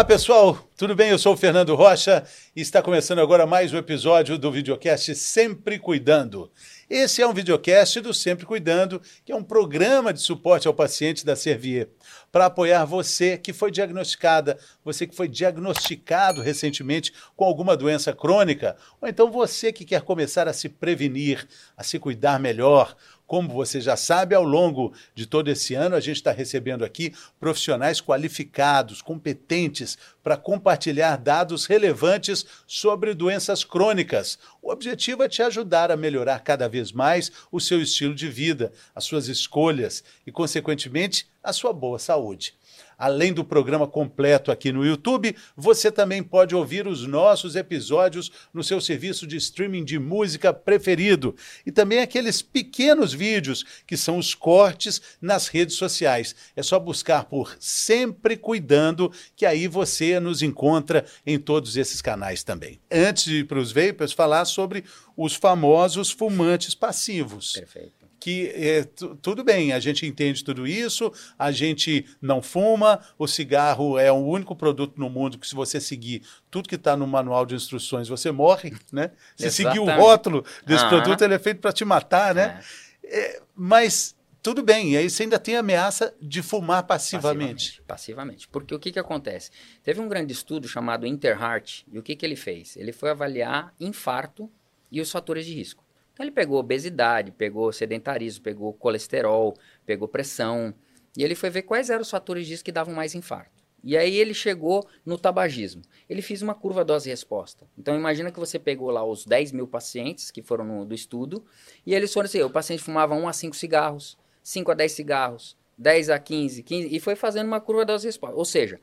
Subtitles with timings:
[0.00, 1.10] Olá pessoal, tudo bem?
[1.10, 2.24] Eu sou o Fernando Rocha
[2.56, 6.50] e está começando agora mais um episódio do videocast Sempre Cuidando.
[6.88, 11.24] Esse é um videocast do Sempre Cuidando, que é um programa de suporte ao paciente
[11.24, 11.90] da Servier,
[12.32, 18.78] para apoiar você que foi diagnosticada, você que foi diagnosticado recentemente com alguma doença crônica,
[19.02, 22.96] ou então você que quer começar a se prevenir, a se cuidar melhor,
[23.30, 27.14] como você já sabe, ao longo de todo esse ano, a gente está recebendo aqui
[27.38, 34.36] profissionais qualificados, competentes, para compartilhar dados relevantes sobre doenças crônicas.
[34.60, 38.72] O objetivo é te ajudar a melhorar cada vez mais o seu estilo de vida,
[38.96, 42.58] as suas escolhas e, consequentemente, a sua boa saúde.
[43.00, 48.62] Além do programa completo aqui no YouTube, você também pode ouvir os nossos episódios no
[48.62, 54.34] seu serviço de streaming de música preferido e também aqueles pequenos vídeos que são os
[54.34, 56.34] cortes nas redes sociais.
[56.54, 62.44] É só buscar por Sempre Cuidando, que aí você nos encontra em todos esses canais
[62.44, 62.78] também.
[62.92, 64.84] Antes de ir para os vapers, falar sobre
[65.16, 67.54] os famosos fumantes passivos.
[67.54, 68.84] Perfeito que é,
[69.22, 74.16] tudo bem, a gente entende tudo isso, a gente não fuma, o cigarro é o
[74.16, 78.08] único produto no mundo que, se você seguir tudo que está no manual de instruções,
[78.08, 79.10] você morre, né?
[79.34, 79.52] Se Exatamente.
[79.54, 82.62] seguir o rótulo desse produto, ele é feito para te matar, né?
[83.02, 83.20] É.
[83.20, 87.80] É, mas tudo bem, e aí você ainda tem a ameaça de fumar passivamente.
[87.80, 88.48] Passivamente, passivamente.
[88.48, 89.50] porque o que, que acontece?
[89.82, 92.76] Teve um grande estudo chamado Interheart, e o que, que ele fez?
[92.76, 94.50] Ele foi avaliar infarto
[94.92, 95.84] e os fatores de risco.
[96.20, 100.74] Então ele pegou obesidade, pegou sedentarismo, pegou colesterol, pegou pressão,
[101.16, 103.64] e ele foi ver quais eram os fatores disso que davam mais infarto.
[103.82, 105.80] E aí ele chegou no tabagismo.
[106.10, 107.66] Ele fez uma curva dose-resposta.
[107.78, 111.42] Então imagina que você pegou lá os 10 mil pacientes que foram no, do estudo,
[111.86, 115.56] e eles foram assim, o paciente fumava 1 a 5 cigarros, 5 a 10 cigarros,
[115.78, 118.36] 10 a 15, 15, e foi fazendo uma curva dose-resposta.
[118.36, 118.78] Ou seja,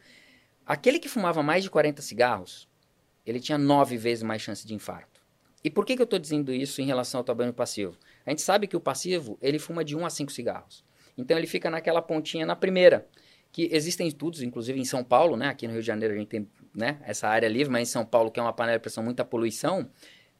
[0.65, 2.67] aquele que fumava mais de 40 cigarros,
[3.23, 5.16] ele tinha 9 vezes mais chance de infarto.
[5.67, 7.97] E por que, que eu estou dizendo isso em relação ao tabagismo passivo?
[8.25, 10.81] A gente sabe que o passivo, ele fuma de 1 a 5 cigarros.
[11.17, 13.05] Então ele fica naquela pontinha na primeira.
[13.51, 15.49] Que existem estudos, inclusive em São Paulo, né?
[15.49, 18.05] Aqui no Rio de Janeiro a gente tem né, essa área livre, mas em São
[18.05, 19.89] Paulo, que é uma panela de pressão, muita poluição,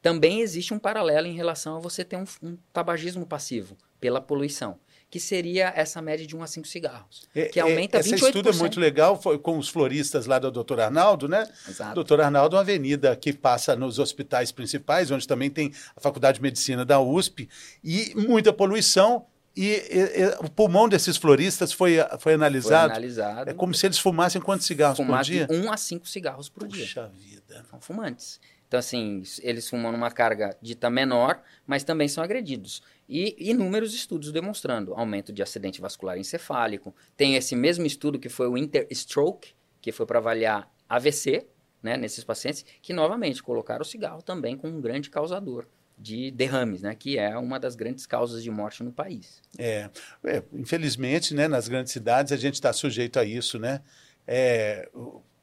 [0.02, 4.80] também existe um paralelo em relação a você ter um, um tabagismo passivo pela poluição
[5.10, 8.14] que seria essa média de 1 a 5 cigarros, é, que aumenta é, 28%.
[8.14, 10.82] Esse estudo é muito legal, foi com os floristas lá do Dr.
[10.82, 11.48] Arnaldo, né?
[11.68, 12.04] Exato.
[12.04, 12.22] Dr.
[12.22, 16.42] Arnaldo é uma avenida que passa nos hospitais principais, onde também tem a Faculdade de
[16.42, 17.48] Medicina da USP,
[17.82, 19.26] e muita poluição,
[19.56, 22.90] e, e, e, o pulmão desses floristas foi, foi analisado.
[22.90, 23.50] Foi analisado.
[23.50, 25.48] É como se eles fumassem quantos cigarros por dia?
[25.48, 26.86] De 1 a 5 cigarros por Puxa dia.
[26.86, 27.66] Puxa vida.
[27.72, 28.40] São fumantes.
[28.68, 32.84] Então, assim, eles fumam numa carga dita menor, mas também são agredidos.
[33.08, 36.94] E inúmeros estudos demonstrando aumento de acidente vascular encefálico.
[37.16, 41.48] Tem esse mesmo estudo que foi o Interstroke, que foi para avaliar AVC
[41.82, 45.66] né, nesses pacientes, que novamente colocaram o cigarro também como um grande causador
[45.98, 49.42] de derrames, né, que é uma das grandes causas de morte no país.
[49.58, 49.90] É,
[50.26, 53.82] é infelizmente, né, nas grandes cidades a gente está sujeito a isso, né?
[54.28, 54.90] É,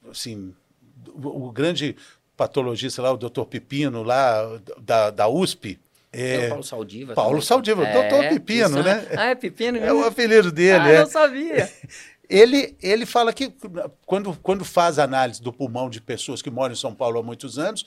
[0.09, 0.55] assim,
[1.09, 1.97] o, o grande
[2.37, 5.79] patologista lá, o doutor Pepino, lá da, da USP.
[6.13, 7.15] É, Paulo Saldiva.
[7.15, 9.07] Paulo Saldiva, é, doutor Pepino, né?
[9.19, 9.79] Ah, é Pepino?
[9.79, 10.79] É o apelido dele.
[10.79, 10.99] Ah, é.
[11.01, 11.71] não sabia.
[12.27, 13.53] Ele, ele fala que
[14.07, 17.59] quando, quando faz análise do pulmão de pessoas que moram em São Paulo há muitos
[17.59, 17.85] anos,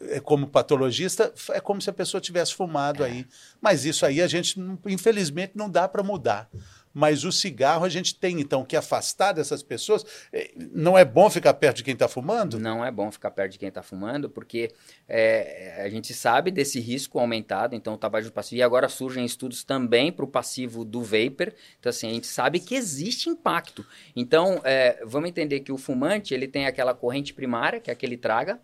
[0.00, 3.06] é, como patologista, é como se a pessoa tivesse fumado é.
[3.06, 3.26] aí.
[3.60, 6.48] Mas isso aí a gente, infelizmente, não dá para mudar
[6.96, 10.02] mas o cigarro a gente tem então que afastar dessas pessoas.
[10.32, 12.58] É, não é bom ficar perto de quem está fumando?
[12.58, 14.72] Não é bom ficar perto de quem está fumando, porque
[15.06, 19.62] é, a gente sabe desse risco aumentado, então o tabagismo passivo, e agora surgem estudos
[19.62, 23.84] também para o passivo do vapor, então assim, a gente sabe que existe impacto.
[24.14, 28.16] Então, é, vamos entender que o fumante, ele tem aquela corrente primária, que é aquele
[28.16, 28.58] traga,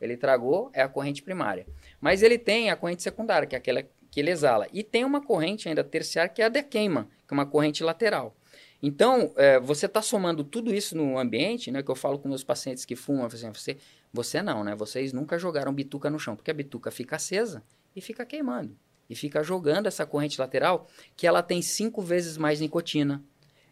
[0.00, 1.64] ele tragou, é a corrente primária.
[2.00, 3.84] Mas ele tem a corrente secundária, que é aquela
[4.16, 4.66] que ele exala.
[4.72, 7.84] E tem uma corrente ainda terciária, que é a de queima, que é uma corrente
[7.84, 8.34] lateral.
[8.82, 11.82] Então, é, você está somando tudo isso no ambiente, né?
[11.82, 13.76] Que eu falo com meus pacientes que fumam, assim, você,
[14.10, 14.74] você não, né?
[14.74, 17.62] Vocês nunca jogaram bituca no chão, porque a bituca fica acesa
[17.94, 18.74] e fica queimando.
[19.10, 23.22] E fica jogando essa corrente lateral, que ela tem cinco vezes mais nicotina,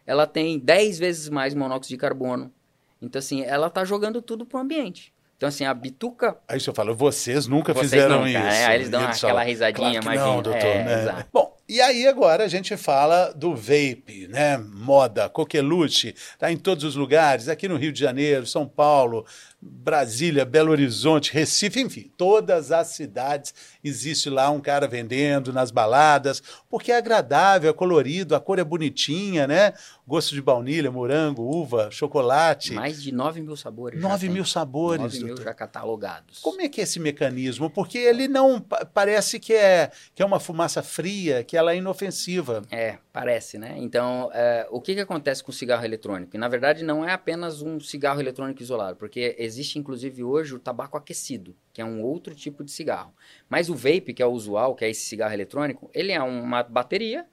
[0.05, 2.53] ela tem dez vezes mais monóxido de carbono.
[3.01, 5.11] Então, assim, ela está jogando tudo para o ambiente.
[5.37, 6.37] Então, assim, a bituca.
[6.47, 8.37] Aí você fala, vocês nunca vocês fizeram nunca, isso.
[8.37, 10.63] É, aí eles dão eles aquela falam, risadinha, claro Não, doutor.
[10.63, 11.25] É, né?
[11.31, 14.55] Bom, e aí agora a gente fala do vape, né?
[14.57, 19.25] Moda, coqueluche, tá em todos os lugares, aqui no Rio de Janeiro, São Paulo,
[19.59, 23.51] Brasília, Belo Horizonte, Recife, enfim, todas as cidades
[23.83, 28.63] existe lá um cara vendendo nas baladas, porque é agradável, é colorido, a cor é
[28.63, 29.73] bonitinha, né?
[30.07, 32.73] Gosto de baunilha, morango, uva, chocolate.
[32.73, 33.99] Mais de 9 mil sabores.
[33.99, 35.19] 9 mil sabores.
[35.19, 36.39] 9 mil já catalogados.
[36.39, 37.71] Como é que é esse mecanismo?
[37.71, 38.61] Porque ele não
[38.93, 42.61] parece que é, que é uma fumaça fria, que ela é inofensiva.
[42.69, 43.75] É, parece, né?
[43.79, 46.35] Então, é, o que, que acontece com o cigarro eletrônico?
[46.35, 50.59] E, na verdade, não é apenas um cigarro eletrônico isolado, porque existe, inclusive, hoje o
[50.59, 53.11] tabaco aquecido, que é um outro tipo de cigarro.
[53.49, 56.61] Mas o vape, que é o usual, que é esse cigarro eletrônico, ele é uma
[56.61, 57.25] bateria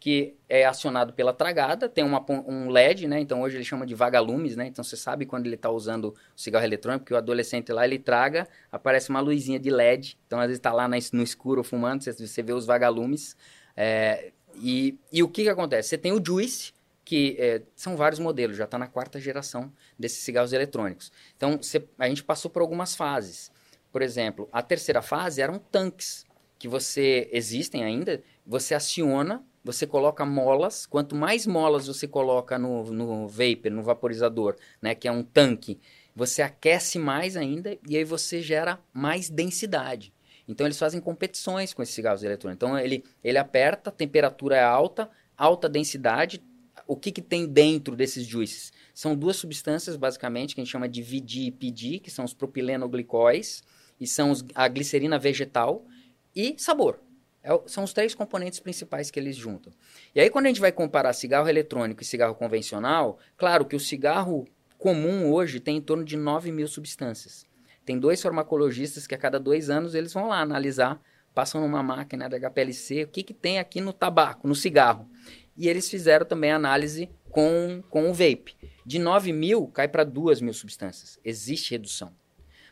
[0.00, 3.20] que é acionado pela tragada, tem uma, um LED, né?
[3.20, 4.66] Então hoje ele chama de vagalumes, né?
[4.66, 7.98] Então você sabe quando ele está usando o cigarro eletrônico, que o adolescente lá ele
[7.98, 10.18] traga, aparece uma luzinha de LED.
[10.26, 13.36] Então às vezes está lá no escuro fumando, você vê os vagalumes.
[13.76, 15.90] É, e, e o que, que acontece?
[15.90, 16.72] Você tem o Juice,
[17.04, 21.12] que é, são vários modelos, já está na quarta geração desses cigarros eletrônicos.
[21.36, 23.52] Então você, a gente passou por algumas fases.
[23.92, 26.24] Por exemplo, a terceira fase eram tanques,
[26.58, 32.84] que você existem ainda, você aciona você coloca molas, quanto mais molas você coloca no,
[32.90, 35.78] no vapor, no vaporizador, né, que é um tanque,
[36.14, 40.12] você aquece mais ainda e aí você gera mais densidade.
[40.48, 42.56] Então eles fazem competições com esses cigarros eletrônicos.
[42.56, 46.42] Então ele, ele aperta, temperatura é alta, alta densidade.
[46.86, 48.72] O que, que tem dentro desses juices?
[48.92, 52.34] São duas substâncias, basicamente, que a gente chama de VD e PD, que são os
[52.34, 53.62] propilenoglicóis,
[54.00, 55.86] e são os, a glicerina vegetal,
[56.34, 56.98] e sabor.
[57.42, 59.72] É, são os três componentes principais que eles juntam.
[60.14, 63.80] E aí, quando a gente vai comparar cigarro eletrônico e cigarro convencional, claro que o
[63.80, 64.46] cigarro
[64.76, 67.46] comum hoje tem em torno de 9 mil substâncias.
[67.84, 71.00] Tem dois farmacologistas que a cada dois anos eles vão lá analisar,
[71.34, 75.08] passam numa máquina de HPLC, o que, que tem aqui no tabaco, no cigarro.
[75.56, 78.56] E eles fizeram também análise com, com o vape.
[78.84, 81.18] De 9 mil, cai para 2 mil substâncias.
[81.24, 82.12] Existe redução.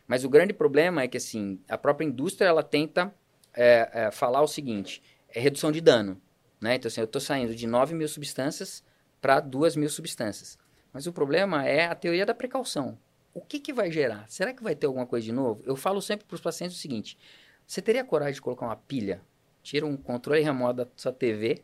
[0.07, 3.15] Mas o grande problema é que assim, a própria indústria ela tenta
[3.59, 6.21] é, é, falar o seguinte: é redução de dano.
[6.61, 6.77] Né?
[6.77, 8.85] Então, assim, eu estou saindo de 9 mil substâncias
[9.21, 10.57] para 2 mil substâncias.
[10.93, 12.97] Mas o problema é a teoria da precaução.
[13.35, 14.25] O que, que vai gerar?
[14.29, 15.63] Será que vai ter alguma coisa de novo?
[15.67, 17.19] Eu falo sempre para os pacientes o seguinte:
[17.67, 19.21] você teria coragem de colocar uma pilha?
[19.63, 21.63] Tira um controle remoto da sua TV,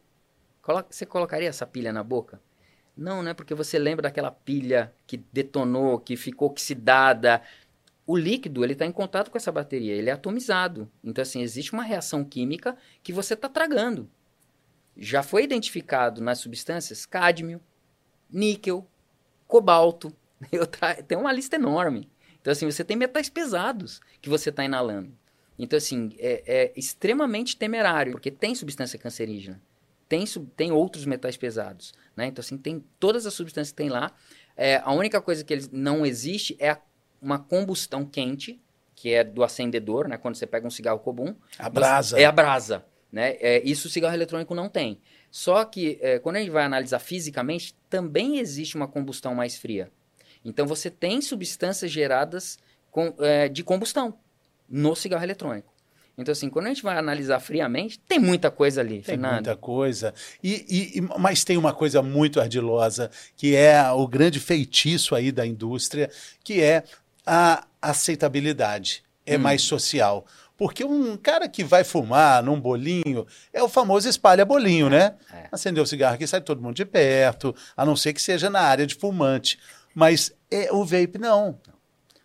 [0.91, 2.41] você colocaria essa pilha na boca?
[2.97, 3.35] Não, né?
[3.35, 7.43] Porque você lembra daquela pilha que detonou, que ficou oxidada,
[8.07, 10.91] o líquido ele está em contato com essa bateria, ele é atomizado.
[11.03, 14.09] Então, assim, existe uma reação química que você está tragando.
[14.97, 17.61] Já foi identificado nas substâncias cádmio,
[18.31, 18.87] níquel,
[19.47, 20.15] cobalto.
[20.71, 20.95] Tra...
[21.03, 22.09] Tem uma lista enorme.
[22.41, 25.17] Então, assim, você tem metais pesados que você está inalando.
[25.59, 29.63] Então, assim, é, é, extremamente temerário, porque tem substância cancerígena,
[30.09, 30.51] tem, sub...
[30.57, 31.95] tem outros metais pesados.
[32.15, 32.27] Né?
[32.27, 34.13] Então, assim, tem todas as substâncias que tem lá.
[34.57, 36.81] É, a única coisa que ele não existe é a
[37.25, 38.61] uma combustão quente,
[38.95, 40.19] que é do acendedor, né?
[40.19, 41.35] Quando você pega um cigarro comum.
[41.59, 42.21] A brasa.
[42.21, 42.85] É a brasa.
[43.11, 43.37] Né?
[43.41, 45.01] É, isso o cigarro eletrônico não tem.
[45.31, 49.91] Só que é, quando a gente vai analisar fisicamente, também existe uma combustão mais fria.
[50.45, 52.59] Então você tem substâncias geradas
[52.91, 54.19] com, é, de combustão
[54.69, 55.73] no cigarro eletrônico.
[56.17, 59.35] Então, assim, quando a gente vai analisar friamente, tem muita coisa ali, Tem Fernando.
[59.35, 60.15] muita coisa.
[60.43, 65.45] E, e, mas tem uma coisa muito ardilosa, que é o grande feitiço aí da
[65.45, 66.09] indústria,
[66.45, 66.85] que é
[67.27, 69.41] a aceitabilidade, é hum.
[69.41, 70.27] mais social.
[70.57, 75.17] Porque um cara que vai fumar num bolinho é o famoso espalha bolinho, né?
[75.33, 75.49] É.
[75.51, 78.61] Acendeu o cigarro aqui, sai todo mundo de perto, a não ser que seja na
[78.61, 79.59] área de fumante.
[79.95, 81.59] Mas é, o vape não.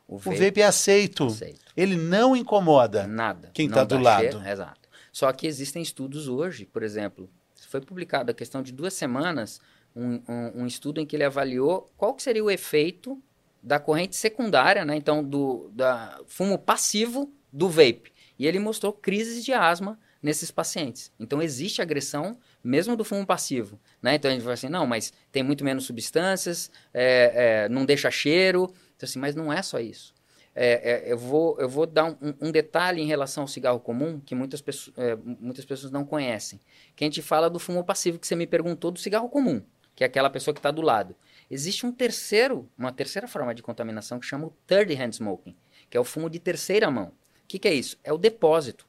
[0.07, 1.25] O vape, o vape é aceito.
[1.25, 1.59] aceito.
[1.75, 3.49] Ele não incomoda Nada.
[3.53, 4.21] quem está do lado.
[4.21, 4.89] Cheiro, exato.
[5.11, 7.29] Só que existem estudos hoje, por exemplo,
[7.67, 9.59] foi publicado a questão de duas semanas
[9.95, 13.21] um, um, um estudo em que ele avaliou qual seria o efeito
[13.61, 14.95] da corrente secundária, né?
[14.95, 18.11] Então, do da fumo passivo do vape.
[18.37, 21.11] E ele mostrou crises de asma nesses pacientes.
[21.19, 23.79] Então, existe agressão mesmo do fumo passivo.
[24.01, 24.15] Né?
[24.15, 28.09] Então, a gente vai assim, não, mas tem muito menos substâncias, é, é, não deixa
[28.11, 28.73] cheiro.
[28.95, 30.13] Então, assim, mas não é só isso.
[30.55, 34.19] É, é eu, vou, eu vou dar um, um, detalhe em relação ao cigarro comum
[34.19, 36.59] que muitas, pessoas, é, muitas pessoas não conhecem.
[36.95, 39.61] Que a gente fala do fumo passivo, que você me perguntou do cigarro comum,
[39.95, 41.15] que é aquela pessoa que está do lado.
[41.49, 45.55] Existe um terceiro, uma terceira forma de contaminação que chama o third hand smoking,
[45.89, 47.07] que é o fumo de terceira mão.
[47.07, 47.97] O que, que é isso?
[48.03, 48.87] É o depósito.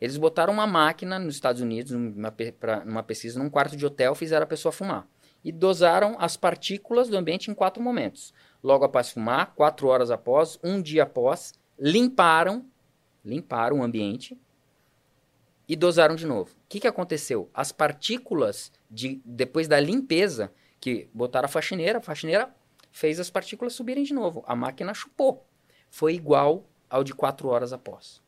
[0.00, 4.14] Eles botaram uma máquina nos Estados Unidos, numa, pra, numa pesquisa, num quarto de hotel,
[4.14, 5.06] fizeram a pessoa fumar.
[5.44, 8.32] E dosaram as partículas do ambiente em quatro momentos.
[8.62, 12.64] Logo após fumar, quatro horas após, um dia após, limparam,
[13.24, 14.38] limparam o ambiente
[15.68, 16.50] e dosaram de novo.
[16.52, 17.50] O que, que aconteceu?
[17.52, 20.50] As partículas, de, depois da limpeza,
[20.80, 22.48] que botaram a faxineira, a faxineira
[22.90, 24.44] fez as partículas subirem de novo.
[24.46, 25.44] A máquina chupou.
[25.90, 28.20] foi igual ao de quatro horas após.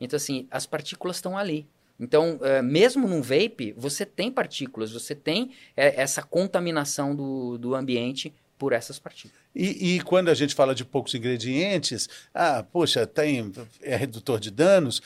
[0.00, 1.66] Então, assim, as partículas estão ali.
[1.98, 7.74] Então, é, mesmo num vape, você tem partículas, você tem é, essa contaminação do, do
[7.74, 9.36] ambiente por essas partículas.
[9.54, 14.50] E, e, quando a gente fala de poucos ingredientes, ah, poxa, tem é redutor de
[14.50, 15.00] danos,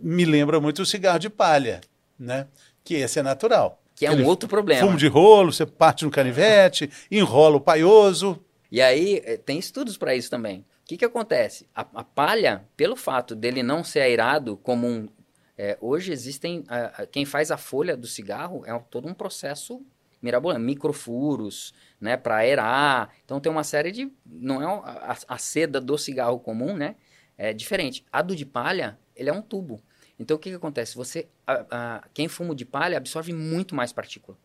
[0.00, 1.80] me lembra muito o cigarro de palha,
[2.18, 2.46] né?
[2.84, 3.82] Que esse é natural.
[3.96, 4.86] Que é um outro problema.
[4.86, 8.38] Fumo de rolo, você parte no canivete, enrola o paioso.
[8.70, 10.60] E aí é, tem estudos para isso também.
[10.60, 11.66] O que, que acontece?
[11.74, 15.08] A, a, palha, pelo fato dele não ser airado como um.
[15.56, 16.62] É, hoje existem.
[16.68, 19.80] A, a, quem faz a folha do cigarro é todo um processo
[20.20, 23.10] mirabolante, microfuros, né, para aerar.
[23.24, 24.12] Então tem uma série de.
[24.26, 26.96] Não é a, a, seda do cigarro comum, né?
[27.38, 28.04] É diferente.
[28.12, 29.82] A do de palha, ele é um tubo.
[30.18, 30.94] Então o que, que acontece?
[30.96, 34.36] Você, a, a, quem fuma de palha absorve muito mais partícula.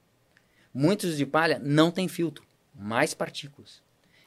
[0.74, 3.82] Muitos de palha não tem filtro, mais partículas.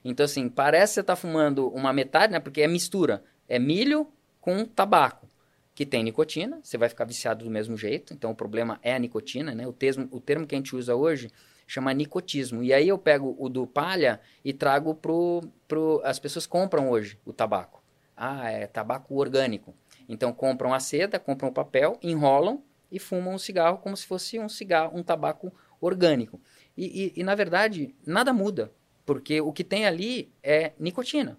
[0.05, 2.41] Então assim, parece que você está fumando uma metade, né?
[2.41, 3.23] Porque é mistura.
[3.49, 4.09] É milho
[4.41, 5.29] com tabaco
[5.75, 8.15] que tem nicotina, você vai ficar viciado do mesmo jeito.
[8.15, 9.67] Então o problema é a nicotina, né?
[9.67, 11.31] O termo, o termo que a gente usa hoje
[11.67, 12.63] chama nicotismo.
[12.63, 17.19] E aí eu pego o do palha e trago pro, pro as pessoas compram hoje
[17.25, 17.83] o tabaco.
[18.17, 19.75] Ah, é tabaco orgânico.
[20.09, 24.39] Então compram a seda, compram o papel, enrolam e fumam o cigarro como se fosse
[24.39, 26.41] um cigarro, um tabaco orgânico.
[26.77, 28.73] E, e, e na verdade nada muda,
[29.05, 31.39] porque o que tem ali é nicotina.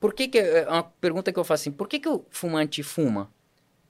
[0.00, 1.72] Por que, que é uma pergunta que eu faço assim?
[1.72, 3.32] Por que, que o fumante fuma?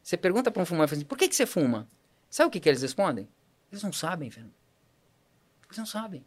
[0.03, 1.89] Você pergunta para um fumante assim, por que, que você fuma?
[2.29, 3.29] Sabe o que, que eles respondem?
[3.71, 4.55] Eles não sabem, Fernando.
[5.67, 6.25] Eles não sabem.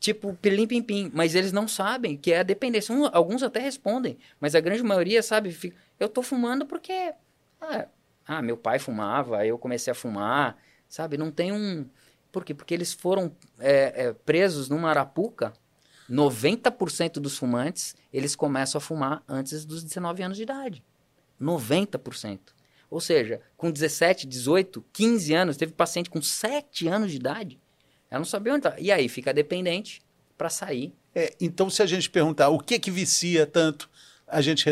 [0.00, 1.10] Tipo, pilim pim pim.
[1.12, 2.94] Mas eles não sabem que é a dependência.
[2.94, 5.52] Um, alguns até respondem, mas a grande maioria sabe.
[5.52, 7.12] Fica, eu tô fumando porque.
[7.60, 7.86] Ah,
[8.26, 10.56] ah, meu pai fumava, aí eu comecei a fumar.
[10.88, 11.18] Sabe?
[11.18, 11.86] Não tem um.
[12.32, 12.54] Por quê?
[12.54, 15.52] Porque eles foram é, é, presos numa arapuca.
[16.10, 20.82] 90% dos fumantes, eles começam a fumar antes dos 19 anos de idade.
[21.40, 22.40] 90%.
[22.90, 27.60] Ou seja, com 17, 18, 15 anos, teve paciente com 7 anos de idade.
[28.10, 28.74] Ela não sabia onde tá.
[28.78, 30.02] E aí fica dependente
[30.36, 30.92] para sair.
[31.14, 33.88] É, então, se a gente perguntar o que que vicia tanto,
[34.26, 34.64] a, gente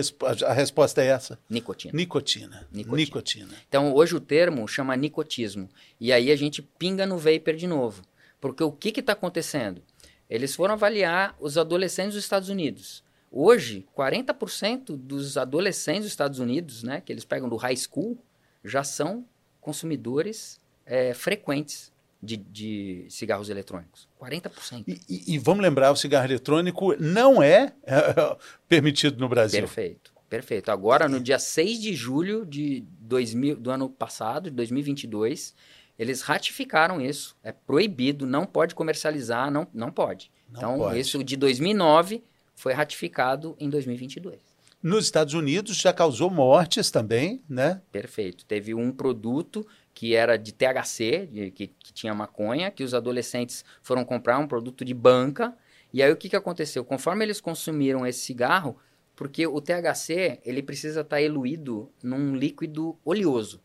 [0.47, 1.38] a resposta é essa?
[1.49, 1.92] Nicotina.
[1.95, 2.66] Nicotina.
[2.73, 2.97] Nicotina.
[2.97, 3.54] Nicotina.
[3.68, 5.68] Então, hoje o termo chama nicotismo.
[6.00, 8.02] E aí a gente pinga no vapor de novo.
[8.40, 9.83] Porque o que está acontecendo?
[10.28, 13.02] Eles foram avaliar os adolescentes dos Estados Unidos.
[13.30, 18.16] Hoje, 40% dos adolescentes dos Estados Unidos, né, que eles pegam do high school,
[18.64, 19.25] já são
[19.61, 24.08] consumidores é, frequentes de, de, cigarros eletrônicos.
[24.20, 24.84] 40%.
[24.87, 28.37] E, e, e, vamos lembrar, o cigarro eletrônico não é, é
[28.68, 29.60] permitido no Brasil.
[29.60, 30.70] Perfeito, perfeito.
[30.70, 35.54] Agora, no dia 6 de julho de 2000, do ano passado, de 2022,
[35.98, 37.37] eles ratificaram isso.
[37.42, 40.30] É proibido, não pode comercializar, não, não pode.
[40.50, 40.98] Não então, pode.
[41.00, 42.22] isso de 2009
[42.54, 44.48] foi ratificado em 2022.
[44.80, 47.82] Nos Estados Unidos já causou mortes também, né?
[47.90, 48.44] Perfeito.
[48.44, 49.66] Teve um produto
[49.99, 54.47] que era de THC, de, que, que, tinha maconha, que os adolescentes foram comprar um
[54.47, 55.57] produto de banca.
[55.93, 56.85] E aí o que, que aconteceu?
[56.85, 58.78] Conforme eles consumiram esse cigarro,
[59.17, 63.61] porque o THC ele precisa estar tá eluído num líquido oleoso.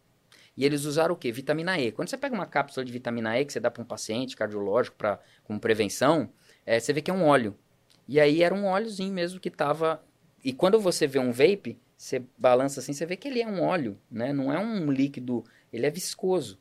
[0.58, 1.32] E eles usaram o quê?
[1.32, 1.92] Vitamina E.
[1.92, 4.98] Quando você pega uma cápsula de vitamina E que você dá para um paciente cardiológico
[4.98, 6.32] para como prevenção,
[6.66, 7.56] é, você vê que é um óleo.
[8.08, 10.04] E aí era um óleozinho mesmo que tava.
[10.44, 13.62] E quando você vê um vape, você balança assim, você vê que ele é um
[13.62, 14.34] óleo, né?
[14.34, 16.58] Não é um líquido, ele é viscoso.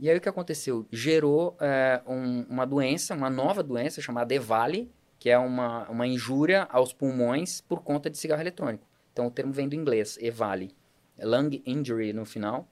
[0.00, 0.84] E aí o que aconteceu?
[0.90, 6.66] Gerou é, um, uma doença, uma nova doença chamada EVALI, que é uma, uma injúria
[6.70, 8.84] aos pulmões por conta de cigarro eletrônico.
[9.12, 10.74] Então o termo vem do inglês, EVALI.
[11.22, 12.68] Lung injury no final.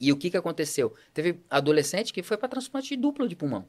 [0.00, 0.92] E o que, que aconteceu?
[1.12, 3.64] Teve adolescente que foi para transplante duplo de pulmão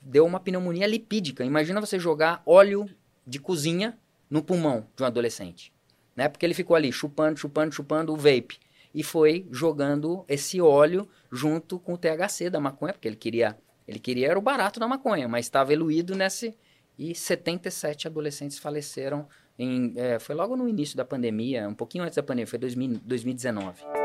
[0.00, 1.44] deu uma pneumonia lipídica.
[1.44, 2.88] Imagina você jogar óleo
[3.26, 3.98] de cozinha
[4.30, 5.72] no pulmão de um adolescente.
[6.18, 6.28] Né?
[6.28, 8.58] Porque ele ficou ali chupando, chupando, chupando o vape.
[8.92, 13.56] E foi jogando esse óleo junto com o THC da maconha, porque ele queria,
[13.86, 16.56] ele queria era o barato da maconha, mas estava eluído nesse.
[16.98, 19.28] E 77 adolescentes faleceram.
[19.56, 22.98] Em, é, foi logo no início da pandemia, um pouquinho antes da pandemia, foi 2000,
[23.04, 23.97] 2019.